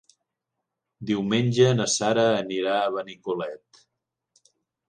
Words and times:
Diumenge 1.09 1.69
na 1.81 1.87
Sara 1.97 2.25
anirà 2.39 2.75
a 2.87 2.91
Benicolet. 2.97 3.85